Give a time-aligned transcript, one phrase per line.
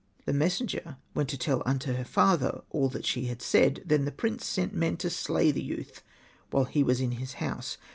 [0.25, 3.83] The messenger went to tell unto her father all that she said.
[3.85, 6.01] Then the prince sent men to slay the youth,
[6.49, 7.77] while he was in his house.